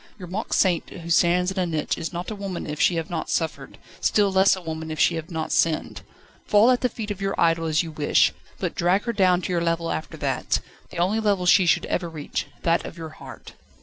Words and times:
Your 0.17 0.27
mock 0.27 0.51
saint 0.51 0.89
who 0.89 1.11
stands 1.11 1.51
in 1.51 1.59
a 1.59 1.65
niche 1.67 1.95
is 1.95 2.11
not 2.11 2.31
a 2.31 2.35
woman 2.35 2.65
if 2.65 2.81
she 2.81 2.95
have 2.95 3.11
not 3.11 3.29
suffered, 3.29 3.77
still 3.99 4.31
less 4.31 4.55
a 4.55 4.61
woman 4.63 4.89
if 4.89 4.99
she 4.99 5.13
have 5.13 5.29
not 5.29 5.51
sinned. 5.51 6.01
Fall 6.47 6.71
at 6.71 6.81
the 6.81 6.89
feet 6.89 7.11
of 7.11 7.21
your 7.21 7.39
idol 7.39 7.67
an 7.67 7.75
you 7.77 7.91
wish, 7.91 8.33
but 8.57 8.73
drag 8.73 9.03
her 9.03 9.13
down 9.13 9.43
to 9.43 9.51
your 9.53 9.61
level 9.61 9.91
after 9.91 10.17
that 10.17 10.59
the 10.89 10.97
only 10.97 11.19
level 11.19 11.45
she 11.45 11.67
should 11.67 11.85
ever 11.85 12.09
reach, 12.09 12.47
that 12.63 12.83
of 12.83 12.97
your 12.97 13.09
heart." 13.09 13.53